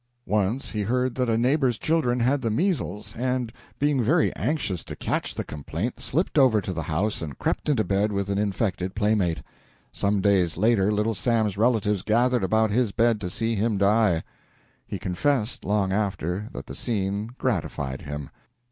Once 0.25 0.71
he 0.71 0.81
heard 0.81 1.13
that 1.13 1.29
a 1.29 1.37
neighbor's 1.37 1.77
children 1.77 2.21
had 2.21 2.41
the 2.41 2.49
measles, 2.49 3.13
and, 3.15 3.53
being 3.77 4.01
very 4.01 4.35
anxious 4.35 4.83
to 4.83 4.95
catch 4.95 5.35
the 5.35 5.43
complaint, 5.43 5.99
slipped 5.99 6.39
over 6.39 6.59
to 6.59 6.73
the 6.73 6.81
house 6.81 7.21
and 7.21 7.37
crept 7.37 7.69
into 7.69 7.83
bed 7.83 8.11
with 8.11 8.27
an 8.27 8.39
infected 8.39 8.95
playmate. 8.95 9.43
Some 9.91 10.19
days 10.19 10.57
later, 10.57 10.91
Little 10.91 11.13
Sam's 11.13 11.55
relatives 11.55 12.01
gathered 12.01 12.43
about 12.43 12.71
his 12.71 12.91
bed 12.91 13.21
to 13.21 13.29
see 13.29 13.53
him 13.53 13.77
die. 13.77 14.23
He 14.87 14.97
confessed, 14.97 15.63
long 15.65 15.91
after, 15.91 16.47
that 16.51 16.65
the 16.65 16.73
scene 16.73 17.35
gratified 17.37 18.01
him. 18.01 18.31